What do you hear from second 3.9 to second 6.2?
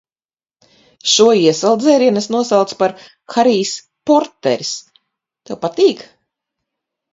Porteris". Tev patīk?